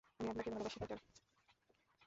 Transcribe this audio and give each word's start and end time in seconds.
আমি 0.19 0.29
আপনাকে 0.29 0.49
ভালোবাসি, 0.51 0.77
পিটার। 0.81 0.99